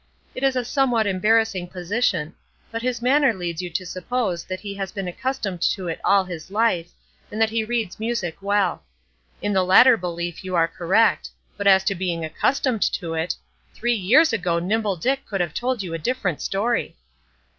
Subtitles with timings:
[0.33, 2.33] It is a somewhat embarrassing position;
[2.71, 6.23] but his manner leads you to suppose that he has been accustomed to it all
[6.23, 6.89] his life,
[7.31, 8.81] and that he reads music well.
[9.43, 13.35] In the latter belief you are correct; but as to being accustomed to it
[13.75, 16.95] three years ago Nimble Dick could have told you a different story!